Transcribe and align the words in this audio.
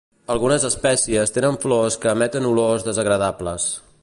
Algunes 0.35 0.63
espècies 0.69 1.35
tenen 1.37 1.59
flors 1.67 1.99
que 2.07 2.13
emeten 2.17 2.51
olors 2.55 2.89
desagradables. 2.93 3.73